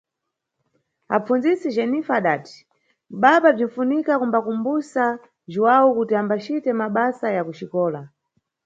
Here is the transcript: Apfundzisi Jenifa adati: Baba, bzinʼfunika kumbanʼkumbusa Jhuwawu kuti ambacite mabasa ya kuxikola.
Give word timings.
Apfundzisi 1.15 1.67
Jenifa 1.75 2.13
adati: 2.19 2.55
Baba, 3.21 3.49
bzinʼfunika 3.57 4.13
kumbanʼkumbusa 4.21 5.03
Jhuwawu 5.51 5.89
kuti 5.97 6.13
ambacite 6.21 6.69
mabasa 6.79 7.27
ya 7.35 7.41
kuxikola. 7.47 8.01